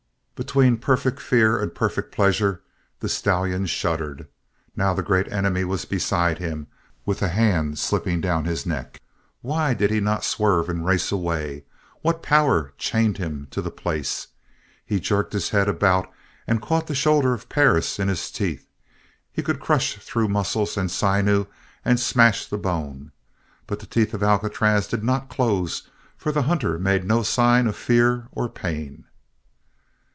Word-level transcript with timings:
Between 0.33 0.77
perfect 0.77 1.19
fear 1.19 1.59
and 1.59 1.71
perfect 1.75 2.11
pleasure, 2.11 2.61
the 2.99 3.07
stallion 3.07 3.67
shuddered. 3.67 4.27
Now 4.75 4.91
the 4.95 5.03
Great 5.03 5.31
Enemy 5.31 5.65
was 5.65 5.85
beside 5.85 6.39
him 6.39 6.65
with 7.05 7.21
a 7.21 7.27
hand 7.27 7.77
slipping 7.77 8.21
down 8.21 8.45
his 8.45 8.65
neck. 8.65 8.99
Why 9.41 9.75
did 9.75 9.91
he 9.91 9.99
not 9.99 10.23
swerve 10.23 10.67
and 10.67 10.83
race 10.83 11.11
away? 11.11 11.65
What 12.01 12.23
power 12.23 12.73
chained 12.79 13.19
him 13.19 13.49
to 13.51 13.61
the 13.61 13.69
place? 13.69 14.29
He 14.83 14.99
jerked 14.99 15.33
his 15.33 15.49
head 15.49 15.69
about 15.69 16.11
and 16.47 16.59
caught 16.59 16.87
the 16.87 16.95
shoulder 16.95 17.35
of 17.35 17.47
Perris 17.47 17.99
in 17.99 18.07
his 18.07 18.31
teeth. 18.31 18.67
He 19.31 19.43
could 19.43 19.59
crush 19.59 19.97
through 20.03 20.29
muscles 20.29 20.75
and 20.75 20.89
sinews 20.89 21.45
and 21.85 21.99
smash 21.99 22.47
the 22.47 22.57
bone. 22.57 23.11
But 23.67 23.77
the 23.79 23.85
teeth 23.85 24.15
of 24.15 24.23
Alcatraz 24.23 24.87
did 24.87 25.03
not 25.03 25.29
close 25.29 25.87
for 26.17 26.31
the 26.31 26.41
hunter 26.49 26.79
made 26.79 27.03
no 27.05 27.21
sign 27.21 27.67
of 27.67 27.75
fear 27.75 28.27
or 28.31 28.49
pain. 28.49 29.05